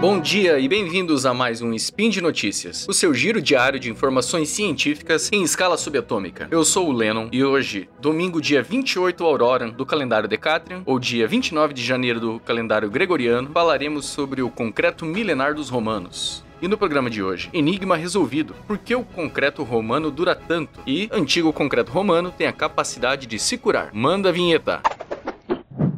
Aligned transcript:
Bom 0.00 0.20
dia 0.20 0.60
e 0.60 0.68
bem-vindos 0.68 1.26
a 1.26 1.34
mais 1.34 1.60
um 1.60 1.74
Spin 1.74 2.08
de 2.08 2.20
Notícias, 2.20 2.86
o 2.88 2.92
seu 2.92 3.12
giro 3.12 3.42
diário 3.42 3.80
de 3.80 3.90
informações 3.90 4.48
científicas 4.48 5.28
em 5.32 5.42
escala 5.42 5.76
subatômica. 5.76 6.46
Eu 6.52 6.64
sou 6.64 6.88
o 6.88 6.92
Lennon 6.92 7.28
e 7.32 7.42
hoje, 7.42 7.88
domingo 8.00 8.40
dia 8.40 8.62
28 8.62 9.24
Aurora 9.24 9.72
do 9.72 9.84
calendário 9.84 10.28
Decatrian, 10.28 10.84
ou 10.86 11.00
dia 11.00 11.26
29 11.26 11.74
de 11.74 11.82
janeiro 11.82 12.20
do 12.20 12.38
calendário 12.38 12.88
Gregoriano, 12.88 13.50
falaremos 13.52 14.06
sobre 14.06 14.40
o 14.40 14.48
concreto 14.48 15.04
milenar 15.04 15.52
dos 15.52 15.68
romanos. 15.68 16.44
E 16.62 16.68
no 16.68 16.78
programa 16.78 17.10
de 17.10 17.20
hoje, 17.20 17.50
enigma 17.52 17.96
resolvido. 17.96 18.54
Por 18.68 18.78
que 18.78 18.94
o 18.94 19.02
concreto 19.02 19.64
romano 19.64 20.12
dura 20.12 20.36
tanto? 20.36 20.78
E 20.86 21.08
antigo 21.10 21.52
concreto 21.52 21.90
romano 21.90 22.30
tem 22.30 22.46
a 22.46 22.52
capacidade 22.52 23.26
de 23.26 23.36
se 23.36 23.58
curar. 23.58 23.90
Manda 23.92 24.28
a 24.28 24.32
vinheta. 24.32 24.80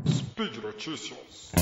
Speed 0.06 0.56
Notícias. 0.62 1.53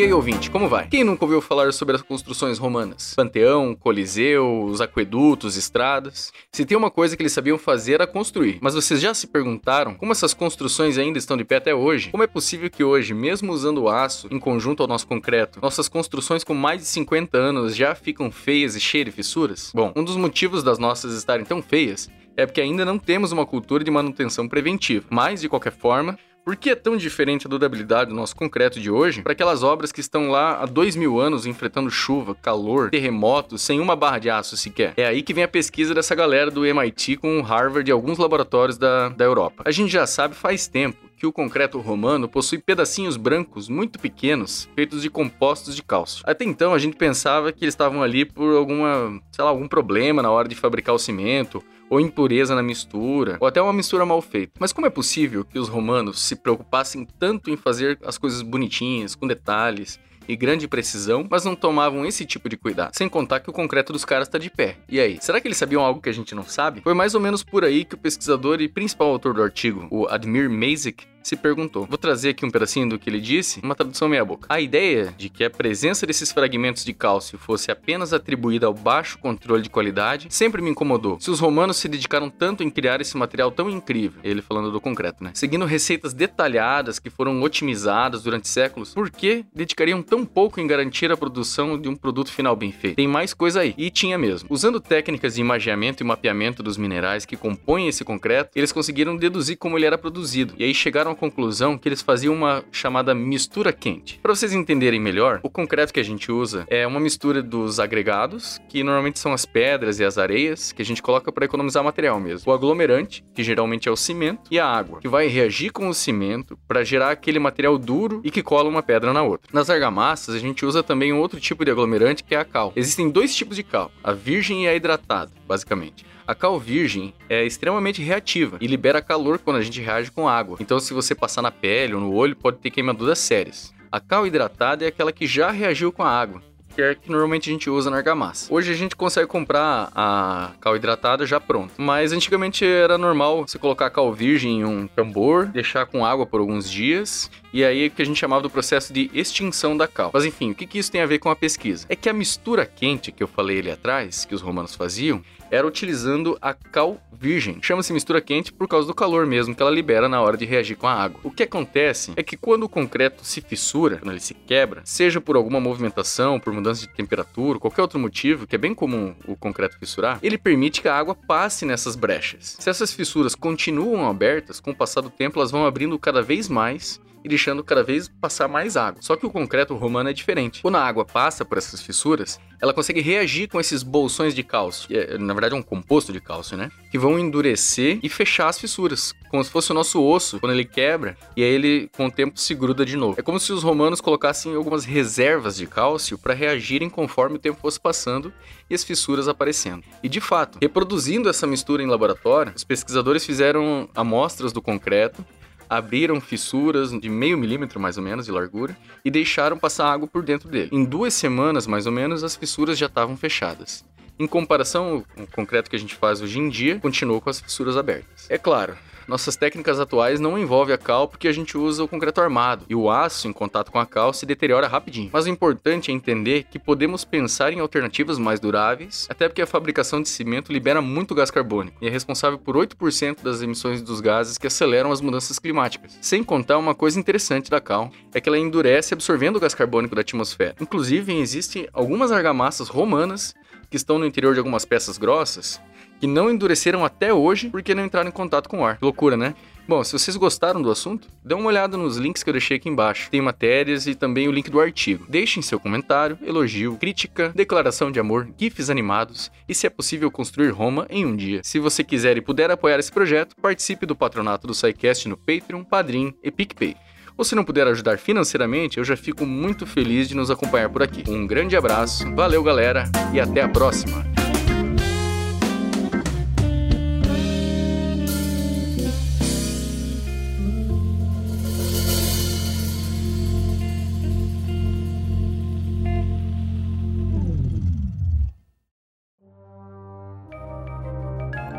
E 0.00 0.04
aí, 0.04 0.12
ouvinte, 0.14 0.50
como 0.50 0.66
vai? 0.66 0.88
Quem 0.88 1.04
nunca 1.04 1.26
ouviu 1.26 1.42
falar 1.42 1.74
sobre 1.74 1.94
as 1.94 2.00
construções 2.00 2.56
romanas? 2.56 3.12
Panteão, 3.14 3.74
Coliseu, 3.74 4.64
os 4.64 4.80
aquedutos, 4.80 5.58
estradas. 5.58 6.32
Se 6.50 6.64
tem 6.64 6.74
uma 6.74 6.90
coisa 6.90 7.14
que 7.14 7.22
eles 7.22 7.34
sabiam 7.34 7.58
fazer 7.58 7.92
era 7.92 8.06
construir. 8.06 8.58
Mas 8.62 8.74
vocês 8.74 8.98
já 8.98 9.12
se 9.12 9.26
perguntaram 9.26 9.94
como 9.94 10.10
essas 10.10 10.32
construções 10.32 10.96
ainda 10.96 11.18
estão 11.18 11.36
de 11.36 11.44
pé 11.44 11.56
até 11.56 11.74
hoje? 11.74 12.08
Como 12.08 12.22
é 12.22 12.26
possível 12.26 12.70
que 12.70 12.82
hoje, 12.82 13.12
mesmo 13.12 13.52
usando 13.52 13.90
aço 13.90 14.26
em 14.30 14.38
conjunto 14.38 14.82
ao 14.82 14.88
nosso 14.88 15.06
concreto, 15.06 15.60
nossas 15.60 15.86
construções 15.86 16.42
com 16.42 16.54
mais 16.54 16.80
de 16.80 16.86
50 16.86 17.36
anos 17.36 17.76
já 17.76 17.94
ficam 17.94 18.30
feias 18.30 18.74
e 18.74 18.80
cheias 18.80 19.04
de 19.04 19.12
fissuras? 19.12 19.70
Bom, 19.74 19.92
um 19.94 20.02
dos 20.02 20.16
motivos 20.16 20.62
das 20.62 20.78
nossas 20.78 21.12
estarem 21.12 21.44
tão 21.44 21.60
feias 21.60 22.08
é 22.38 22.46
porque 22.46 22.62
ainda 22.62 22.86
não 22.86 22.98
temos 22.98 23.32
uma 23.32 23.44
cultura 23.44 23.84
de 23.84 23.90
manutenção 23.90 24.48
preventiva. 24.48 25.04
Mas, 25.10 25.42
de 25.42 25.48
qualquer 25.48 25.72
forma, 25.72 26.18
por 26.44 26.56
que 26.56 26.70
é 26.70 26.74
tão 26.74 26.96
diferente 26.96 27.46
a 27.46 27.50
durabilidade 27.50 28.10
do 28.10 28.16
nosso 28.16 28.34
concreto 28.34 28.80
de 28.80 28.90
hoje 28.90 29.22
para 29.22 29.32
aquelas 29.32 29.62
obras 29.62 29.92
que 29.92 30.00
estão 30.00 30.30
lá 30.30 30.62
há 30.62 30.66
dois 30.66 30.96
mil 30.96 31.20
anos 31.20 31.46
enfrentando 31.46 31.90
chuva, 31.90 32.34
calor, 32.34 32.90
terremotos, 32.90 33.62
sem 33.62 33.80
uma 33.80 33.94
barra 33.94 34.18
de 34.18 34.30
aço 34.30 34.56
sequer? 34.56 34.94
É 34.96 35.06
aí 35.06 35.22
que 35.22 35.34
vem 35.34 35.44
a 35.44 35.48
pesquisa 35.48 35.94
dessa 35.94 36.14
galera 36.14 36.50
do 36.50 36.64
MIT 36.64 37.16
com 37.16 37.38
o 37.38 37.42
Harvard 37.42 37.88
e 37.88 37.92
alguns 37.92 38.18
laboratórios 38.18 38.78
da, 38.78 39.08
da 39.10 39.24
Europa. 39.24 39.62
A 39.66 39.70
gente 39.70 39.92
já 39.92 40.06
sabe 40.06 40.34
faz 40.34 40.66
tempo 40.66 41.10
que 41.20 41.26
o 41.26 41.32
concreto 41.32 41.78
romano 41.78 42.26
possui 42.26 42.56
pedacinhos 42.56 43.18
brancos 43.18 43.68
muito 43.68 43.98
pequenos, 43.98 44.66
feitos 44.74 45.02
de 45.02 45.10
compostos 45.10 45.76
de 45.76 45.82
cálcio. 45.82 46.24
Até 46.26 46.46
então 46.46 46.72
a 46.72 46.78
gente 46.78 46.96
pensava 46.96 47.52
que 47.52 47.62
eles 47.62 47.74
estavam 47.74 48.02
ali 48.02 48.24
por 48.24 48.56
alguma, 48.56 49.20
sei 49.30 49.44
lá, 49.44 49.50
algum 49.50 49.68
problema 49.68 50.22
na 50.22 50.30
hora 50.30 50.48
de 50.48 50.54
fabricar 50.54 50.94
o 50.94 50.98
cimento 50.98 51.62
ou 51.90 52.00
impureza 52.00 52.54
na 52.54 52.62
mistura, 52.62 53.36
ou 53.40 53.48
até 53.48 53.60
uma 53.60 53.72
mistura 53.72 54.06
mal 54.06 54.22
feita. 54.22 54.52
Mas 54.58 54.72
como 54.72 54.86
é 54.86 54.90
possível 54.90 55.44
que 55.44 55.58
os 55.58 55.68
romanos 55.68 56.22
se 56.22 56.36
preocupassem 56.36 57.06
tanto 57.18 57.50
em 57.50 57.56
fazer 57.56 57.98
as 58.04 58.16
coisas 58.16 58.40
bonitinhas, 58.40 59.16
com 59.16 59.26
detalhes, 59.26 59.98
e 60.28 60.36
grande 60.36 60.68
precisão, 60.68 61.26
mas 61.28 61.44
não 61.44 61.56
tomavam 61.56 62.06
esse 62.06 62.24
tipo 62.24 62.48
de 62.48 62.56
cuidado. 62.56 62.94
Sem 62.94 63.08
contar 63.08 63.40
que 63.40 63.50
o 63.50 63.52
concreto 63.52 63.92
dos 63.92 64.04
caras 64.04 64.28
está 64.28 64.38
de 64.38 64.48
pé. 64.48 64.76
E 64.88 65.00
aí, 65.00 65.18
será 65.20 65.40
que 65.40 65.48
eles 65.48 65.58
sabiam 65.58 65.84
algo 65.84 66.00
que 66.00 66.08
a 66.08 66.12
gente 66.12 66.36
não 66.36 66.44
sabe? 66.44 66.80
Foi 66.82 66.94
mais 66.94 67.16
ou 67.16 67.20
menos 67.20 67.42
por 67.42 67.64
aí 67.64 67.84
que 67.84 67.96
o 67.96 67.98
pesquisador 67.98 68.60
e 68.60 68.68
principal 68.68 69.08
autor 69.08 69.34
do 69.34 69.42
artigo, 69.42 69.88
o 69.90 70.06
Admir 70.06 70.48
Mazik, 70.48 71.04
se 71.30 71.36
perguntou. 71.36 71.86
Vou 71.86 71.96
trazer 71.96 72.30
aqui 72.30 72.44
um 72.44 72.50
pedacinho 72.50 72.88
do 72.88 72.98
que 72.98 73.08
ele 73.08 73.20
disse, 73.20 73.60
uma 73.62 73.76
tradução 73.76 74.08
meia 74.08 74.24
boca. 74.24 74.46
A 74.48 74.60
ideia 74.60 75.14
de 75.16 75.28
que 75.28 75.44
a 75.44 75.50
presença 75.50 76.04
desses 76.04 76.32
fragmentos 76.32 76.84
de 76.84 76.92
cálcio 76.92 77.38
fosse 77.38 77.70
apenas 77.70 78.12
atribuída 78.12 78.66
ao 78.66 78.74
baixo 78.74 79.16
controle 79.16 79.62
de 79.62 79.70
qualidade 79.70 80.26
sempre 80.30 80.60
me 80.60 80.70
incomodou. 80.70 81.20
Se 81.20 81.30
os 81.30 81.38
romanos 81.38 81.76
se 81.76 81.86
dedicaram 81.86 82.28
tanto 82.28 82.64
em 82.64 82.70
criar 82.70 83.00
esse 83.00 83.16
material 83.16 83.52
tão 83.52 83.70
incrível, 83.70 84.20
ele 84.24 84.42
falando 84.42 84.72
do 84.72 84.80
concreto, 84.80 85.22
né? 85.22 85.30
Seguindo 85.34 85.64
receitas 85.64 86.12
detalhadas 86.12 86.98
que 86.98 87.10
foram 87.10 87.40
otimizadas 87.42 88.24
durante 88.24 88.48
séculos, 88.48 88.92
por 88.92 89.08
que 89.08 89.44
dedicariam 89.54 90.02
tão 90.02 90.26
pouco 90.26 90.60
em 90.60 90.66
garantir 90.66 91.12
a 91.12 91.16
produção 91.16 91.80
de 91.80 91.88
um 91.88 91.94
produto 91.94 92.32
final 92.32 92.56
bem 92.56 92.72
feito? 92.72 92.96
Tem 92.96 93.06
mais 93.06 93.32
coisa 93.32 93.60
aí. 93.60 93.72
E 93.78 93.88
tinha 93.88 94.18
mesmo. 94.18 94.48
Usando 94.50 94.80
técnicas 94.80 95.36
de 95.36 95.40
imageamento 95.40 96.02
e 96.02 96.06
mapeamento 96.06 96.60
dos 96.60 96.76
minerais 96.76 97.24
que 97.24 97.36
compõem 97.36 97.86
esse 97.86 98.04
concreto, 98.04 98.50
eles 98.56 98.72
conseguiram 98.72 99.16
deduzir 99.16 99.56
como 99.56 99.78
ele 99.78 99.86
era 99.86 99.96
produzido. 99.96 100.54
E 100.58 100.64
aí 100.64 100.74
chegaram 100.74 101.12
à 101.12 101.19
conclusão 101.20 101.76
que 101.76 101.86
eles 101.86 102.00
faziam 102.00 102.34
uma 102.34 102.64
chamada 102.72 103.14
mistura 103.14 103.72
quente. 103.72 104.18
Para 104.22 104.34
vocês 104.34 104.54
entenderem 104.54 104.98
melhor, 104.98 105.40
o 105.42 105.50
concreto 105.50 105.92
que 105.92 106.00
a 106.00 106.04
gente 106.04 106.32
usa 106.32 106.64
é 106.68 106.86
uma 106.86 106.98
mistura 106.98 107.42
dos 107.42 107.78
agregados, 107.78 108.58
que 108.70 108.82
normalmente 108.82 109.18
são 109.18 109.34
as 109.34 109.44
pedras 109.44 110.00
e 110.00 110.04
as 110.04 110.16
areias, 110.16 110.72
que 110.72 110.80
a 110.80 110.84
gente 110.84 111.02
coloca 111.02 111.30
para 111.30 111.44
economizar 111.44 111.84
material 111.84 112.18
mesmo. 112.18 112.50
O 112.50 112.54
aglomerante, 112.54 113.22
que 113.34 113.44
geralmente 113.44 113.86
é 113.86 113.92
o 113.92 113.96
cimento, 113.96 114.40
e 114.50 114.58
a 114.58 114.66
água, 114.66 115.00
que 115.00 115.08
vai 115.08 115.26
reagir 115.26 115.70
com 115.70 115.88
o 115.88 115.94
cimento 115.94 116.58
para 116.66 116.82
gerar 116.82 117.10
aquele 117.10 117.38
material 117.38 117.76
duro 117.76 118.22
e 118.24 118.30
que 118.30 118.42
cola 118.42 118.68
uma 118.68 118.82
pedra 118.82 119.12
na 119.12 119.22
outra. 119.22 119.50
Nas 119.52 119.68
argamassas, 119.68 120.34
a 120.34 120.38
gente 120.38 120.64
usa 120.64 120.82
também 120.82 121.12
outro 121.12 121.38
tipo 121.38 121.64
de 121.64 121.70
aglomerante 121.70 122.24
que 122.24 122.34
é 122.34 122.38
a 122.38 122.44
cal. 122.44 122.72
Existem 122.74 123.10
dois 123.10 123.34
tipos 123.34 123.56
de 123.56 123.62
cal, 123.62 123.90
a 124.02 124.12
virgem 124.12 124.64
e 124.64 124.68
a 124.68 124.74
hidratada, 124.74 125.30
basicamente. 125.46 126.08
A 126.30 126.34
cal 126.36 126.60
virgem 126.60 127.12
é 127.28 127.44
extremamente 127.44 128.00
reativa 128.00 128.56
e 128.60 128.66
libera 128.68 129.02
calor 129.02 129.40
quando 129.40 129.56
a 129.56 129.62
gente 129.62 129.80
reage 129.80 130.12
com 130.12 130.28
água. 130.28 130.58
Então, 130.60 130.78
se 130.78 130.94
você 130.94 131.12
passar 131.12 131.42
na 131.42 131.50
pele 131.50 131.94
ou 131.94 132.00
no 132.00 132.14
olho, 132.14 132.36
pode 132.36 132.58
ter 132.58 132.70
queimaduras 132.70 133.18
sérias. 133.18 133.74
A 133.90 133.98
cal 133.98 134.24
hidratada 134.24 134.84
é 134.84 134.88
aquela 134.88 135.10
que 135.10 135.26
já 135.26 135.50
reagiu 135.50 135.90
com 135.90 136.04
a 136.04 136.08
água 136.08 136.40
que 136.80 136.82
é 136.82 136.94
que 136.94 137.10
normalmente 137.10 137.50
a 137.50 137.52
gente 137.52 137.68
usa 137.68 137.90
na 137.90 137.98
argamassa. 137.98 138.52
Hoje 138.52 138.72
a 138.72 138.74
gente 138.74 138.96
consegue 138.96 139.26
comprar 139.26 139.90
a 139.94 140.52
cal 140.60 140.74
hidratada 140.74 141.26
já 141.26 141.38
pronta, 141.38 141.74
mas 141.76 142.12
antigamente 142.12 142.64
era 142.64 142.96
normal 142.96 143.46
você 143.46 143.58
colocar 143.58 143.86
a 143.86 143.90
cal 143.90 144.12
virgem 144.14 144.60
em 144.60 144.64
um 144.64 144.86
tambor, 144.86 145.46
deixar 145.46 145.84
com 145.84 146.06
água 146.06 146.24
por 146.24 146.40
alguns 146.40 146.70
dias, 146.70 147.30
e 147.52 147.62
aí 147.62 147.84
é 147.84 147.88
que 147.90 148.00
a 148.00 148.04
gente 148.04 148.18
chamava 148.18 148.42
do 148.42 148.48
processo 148.48 148.92
de 148.92 149.10
extinção 149.12 149.76
da 149.76 149.86
cal. 149.86 150.10
Mas 150.14 150.24
enfim, 150.24 150.52
o 150.52 150.54
que, 150.54 150.66
que 150.66 150.78
isso 150.78 150.90
tem 150.90 151.02
a 151.02 151.06
ver 151.06 151.18
com 151.18 151.28
a 151.28 151.36
pesquisa? 151.36 151.84
É 151.88 151.94
que 151.94 152.08
a 152.08 152.12
mistura 152.14 152.64
quente 152.64 153.12
que 153.12 153.22
eu 153.22 153.28
falei 153.28 153.58
ali 153.58 153.70
atrás, 153.70 154.24
que 154.24 154.34
os 154.34 154.40
romanos 154.40 154.74
faziam, 154.74 155.22
era 155.50 155.66
utilizando 155.66 156.38
a 156.40 156.54
cal 156.54 157.00
virgem. 157.12 157.58
Chama-se 157.60 157.92
mistura 157.92 158.20
quente 158.20 158.52
por 158.52 158.68
causa 158.68 158.86
do 158.86 158.94
calor 158.94 159.26
mesmo 159.26 159.54
que 159.54 159.60
ela 159.60 159.70
libera 159.70 160.08
na 160.08 160.22
hora 160.22 160.36
de 160.36 160.46
reagir 160.46 160.76
com 160.76 160.86
a 160.86 160.94
água. 160.94 161.20
O 161.24 161.30
que 161.30 161.42
acontece 161.42 162.12
é 162.16 162.22
que 162.22 162.36
quando 162.36 162.62
o 162.62 162.68
concreto 162.68 163.24
se 163.24 163.40
fissura, 163.40 163.98
quando 163.98 164.12
ele 164.12 164.20
se 164.20 164.32
quebra, 164.32 164.80
seja 164.84 165.20
por 165.20 165.36
alguma 165.36 165.60
movimentação, 165.60 166.38
por 166.38 166.52
mudança 166.70 166.86
de 166.86 166.88
temperatura, 166.88 167.58
qualquer 167.58 167.82
outro 167.82 167.98
motivo, 167.98 168.46
que 168.46 168.54
é 168.54 168.58
bem 168.58 168.74
comum 168.74 169.14
o 169.26 169.36
concreto 169.36 169.78
fissurar, 169.78 170.18
ele 170.22 170.38
permite 170.38 170.80
que 170.80 170.88
a 170.88 170.96
água 170.96 171.14
passe 171.14 171.66
nessas 171.66 171.96
brechas. 171.96 172.56
Se 172.58 172.70
essas 172.70 172.92
fissuras 172.92 173.34
continuam 173.34 174.08
abertas, 174.08 174.60
com 174.60 174.70
o 174.70 174.74
passar 174.74 175.00
do 175.00 175.10
tempo 175.10 175.38
elas 175.38 175.50
vão 175.50 175.66
abrindo 175.66 175.98
cada 175.98 176.22
vez 176.22 176.48
mais 176.48 177.00
e 177.24 177.28
deixando 177.28 177.62
cada 177.62 177.82
vez 177.82 178.08
passar 178.08 178.48
mais 178.48 178.76
água. 178.76 179.02
Só 179.02 179.16
que 179.16 179.26
o 179.26 179.30
concreto 179.30 179.74
romano 179.74 180.10
é 180.10 180.12
diferente. 180.12 180.62
Quando 180.62 180.76
a 180.76 180.84
água 180.84 181.04
passa 181.04 181.44
por 181.44 181.58
essas 181.58 181.82
fissuras, 181.82 182.40
ela 182.60 182.74
consegue 182.74 183.00
reagir 183.00 183.48
com 183.48 183.60
esses 183.60 183.82
bolsões 183.82 184.34
de 184.34 184.42
cálcio, 184.42 184.88
que 184.88 184.96
é, 184.96 185.18
na 185.18 185.32
verdade 185.32 185.54
é 185.54 185.58
um 185.58 185.62
composto 185.62 186.12
de 186.12 186.20
cálcio, 186.20 186.56
né? 186.56 186.70
Que 186.90 186.98
vão 186.98 187.18
endurecer 187.18 187.98
e 188.02 188.08
fechar 188.08 188.48
as 188.48 188.58
fissuras, 188.58 189.14
como 189.30 189.42
se 189.42 189.50
fosse 189.50 189.70
o 189.70 189.74
nosso 189.74 190.02
osso, 190.02 190.38
quando 190.40 190.52
ele 190.52 190.64
quebra, 190.64 191.16
e 191.36 191.42
aí 191.42 191.50
ele 191.50 191.90
com 191.96 192.06
o 192.06 192.10
tempo 192.10 192.38
se 192.38 192.54
gruda 192.54 192.84
de 192.84 192.96
novo. 192.96 193.18
É 193.18 193.22
como 193.22 193.40
se 193.40 193.52
os 193.52 193.62
romanos 193.62 194.00
colocassem 194.00 194.54
algumas 194.54 194.84
reservas 194.84 195.56
de 195.56 195.66
cálcio 195.66 196.18
para 196.18 196.34
reagirem 196.34 196.90
conforme 196.90 197.36
o 197.36 197.38
tempo 197.38 197.60
fosse 197.60 197.80
passando 197.80 198.32
e 198.68 198.74
as 198.74 198.84
fissuras 198.84 199.28
aparecendo. 199.28 199.84
E 200.02 200.08
de 200.08 200.20
fato, 200.20 200.58
reproduzindo 200.60 201.28
essa 201.28 201.46
mistura 201.46 201.82
em 201.82 201.86
laboratório, 201.86 202.52
os 202.54 202.64
pesquisadores 202.64 203.24
fizeram 203.24 203.88
amostras 203.94 204.52
do 204.52 204.60
concreto 204.60 205.24
abriram 205.70 206.20
fissuras 206.20 206.90
de 206.90 207.08
meio 207.08 207.38
milímetro 207.38 207.78
mais 207.78 207.96
ou 207.96 208.02
menos 208.02 208.26
de 208.26 208.32
largura 208.32 208.76
e 209.04 209.10
deixaram 209.10 209.56
passar 209.56 209.90
água 209.90 210.08
por 210.08 210.24
dentro 210.24 210.48
dele. 210.48 210.68
Em 210.72 210.84
duas 210.84 211.14
semanas 211.14 211.66
mais 211.66 211.86
ou 211.86 211.92
menos 211.92 212.24
as 212.24 212.34
fissuras 212.34 212.76
já 212.76 212.86
estavam 212.86 213.16
fechadas. 213.16 213.84
Em 214.18 214.26
comparação, 214.26 215.04
o 215.16 215.26
concreto 215.28 215.70
que 215.70 215.76
a 215.76 215.78
gente 215.78 215.94
faz 215.94 216.20
hoje 216.20 216.38
em 216.38 216.50
dia 216.50 216.78
continuou 216.80 217.20
com 217.22 217.30
as 217.30 217.40
fissuras 217.40 217.76
abertas. 217.76 218.26
É 218.28 218.36
claro, 218.36 218.76
nossas 219.10 219.34
técnicas 219.34 219.80
atuais 219.80 220.20
não 220.20 220.38
envolvem 220.38 220.72
a 220.72 220.78
cal 220.78 221.08
porque 221.08 221.26
a 221.26 221.32
gente 221.32 221.58
usa 221.58 221.82
o 221.82 221.88
concreto 221.88 222.20
armado 222.20 222.64
e 222.68 222.76
o 222.76 222.88
aço 222.88 223.26
em 223.26 223.32
contato 223.32 223.72
com 223.72 223.78
a 223.80 223.84
cal 223.84 224.12
se 224.12 224.24
deteriora 224.24 224.68
rapidinho. 224.68 225.10
Mas 225.12 225.26
o 225.26 225.28
importante 225.28 225.90
é 225.90 225.94
entender 225.94 226.44
que 226.44 226.60
podemos 226.60 227.04
pensar 227.04 227.52
em 227.52 227.58
alternativas 227.58 228.18
mais 228.18 228.38
duráveis, 228.38 229.08
até 229.10 229.28
porque 229.28 229.42
a 229.42 229.46
fabricação 229.48 230.00
de 230.00 230.08
cimento 230.08 230.52
libera 230.52 230.80
muito 230.80 231.12
gás 231.12 231.28
carbônico 231.28 231.76
e 231.82 231.88
é 231.88 231.90
responsável 231.90 232.38
por 232.38 232.54
8% 232.54 233.20
das 233.20 233.42
emissões 233.42 233.82
dos 233.82 234.00
gases 234.00 234.38
que 234.38 234.46
aceleram 234.46 234.92
as 234.92 235.00
mudanças 235.00 235.40
climáticas. 235.40 235.98
Sem 236.00 236.22
contar 236.22 236.56
uma 236.56 236.74
coisa 236.74 237.00
interessante 237.00 237.50
da 237.50 237.60
cal, 237.60 237.90
é 238.14 238.20
que 238.20 238.28
ela 238.28 238.38
endurece 238.38 238.94
absorvendo 238.94 239.36
o 239.36 239.40
gás 239.40 239.54
carbônico 239.54 239.96
da 239.96 240.02
atmosfera. 240.02 240.54
Inclusive, 240.60 241.18
existem 241.18 241.68
algumas 241.72 242.12
argamassas 242.12 242.68
romanas 242.68 243.34
que 243.68 243.76
estão 243.76 243.98
no 243.98 244.06
interior 244.06 244.34
de 244.34 244.38
algumas 244.38 244.64
peças 244.64 244.98
grossas 244.98 245.60
que 246.00 246.06
não 246.06 246.30
endureceram 246.30 246.84
até 246.84 247.12
hoje 247.12 247.50
porque 247.50 247.74
não 247.74 247.84
entraram 247.84 248.08
em 248.08 248.12
contato 248.12 248.48
com 248.48 248.60
o 248.60 248.64
ar. 248.64 248.78
Loucura, 248.80 249.16
né? 249.16 249.34
Bom, 249.68 249.84
se 249.84 249.92
vocês 249.92 250.16
gostaram 250.16 250.60
do 250.60 250.68
assunto, 250.68 251.06
dê 251.24 251.32
uma 251.32 251.46
olhada 251.46 251.76
nos 251.76 251.96
links 251.96 252.24
que 252.24 252.28
eu 252.28 252.32
deixei 252.32 252.56
aqui 252.56 252.68
embaixo. 252.68 253.08
Tem 253.08 253.20
matérias 253.20 253.86
e 253.86 253.94
também 253.94 254.26
o 254.26 254.32
link 254.32 254.50
do 254.50 254.60
artigo. 254.60 255.06
Deixem 255.08 255.42
seu 255.42 255.60
comentário, 255.60 256.18
elogio, 256.26 256.76
crítica, 256.76 257.30
declaração 257.36 257.92
de 257.92 258.00
amor, 258.00 258.28
gifs 258.36 258.68
animados 258.68 259.30
e 259.48 259.54
se 259.54 259.68
é 259.68 259.70
possível 259.70 260.10
construir 260.10 260.50
Roma 260.50 260.88
em 260.90 261.06
um 261.06 261.14
dia. 261.14 261.40
Se 261.44 261.60
você 261.60 261.84
quiser 261.84 262.16
e 262.16 262.20
puder 262.20 262.50
apoiar 262.50 262.80
esse 262.80 262.90
projeto, 262.90 263.36
participe 263.40 263.86
do 263.86 263.94
patronato 263.94 264.46
do 264.46 264.54
SciCast 264.54 265.08
no 265.08 265.16
Patreon, 265.16 265.62
Padrim 265.62 266.12
e 266.20 266.32
PicPay. 266.32 266.74
Ou 267.16 267.24
se 267.24 267.36
não 267.36 267.44
puder 267.44 267.68
ajudar 267.68 267.98
financeiramente, 267.98 268.78
eu 268.78 268.84
já 268.84 268.96
fico 268.96 269.24
muito 269.24 269.66
feliz 269.66 270.08
de 270.08 270.16
nos 270.16 270.32
acompanhar 270.32 270.70
por 270.70 270.82
aqui. 270.82 271.04
Um 271.08 271.26
grande 271.26 271.54
abraço, 271.54 272.12
valeu 272.14 272.42
galera 272.42 272.90
e 273.12 273.20
até 273.20 273.42
a 273.42 273.48
próxima! 273.48 274.19